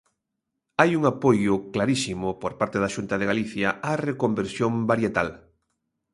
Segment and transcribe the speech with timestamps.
[0.79, 5.29] Hai un apoio clarísimo, por parte da Xunta de Galicia, á reconversión varietal.